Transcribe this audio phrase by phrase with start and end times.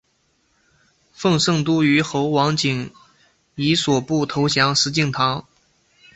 [1.13, 2.91] 奉圣都虞候王景
[3.53, 5.45] 以所部投降石敬瑭。